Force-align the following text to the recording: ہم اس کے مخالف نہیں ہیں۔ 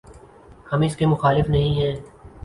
ہم 0.71 0.81
اس 0.81 0.95
کے 0.95 1.05
مخالف 1.05 1.49
نہیں 1.49 1.75
ہیں۔ 1.75 1.95